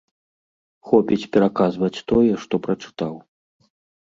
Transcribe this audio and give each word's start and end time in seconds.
Хопіць 0.91 1.27
пераказваць 1.35 2.01
тое, 2.13 2.33
што 2.47 2.55
прачытаў. 2.65 3.15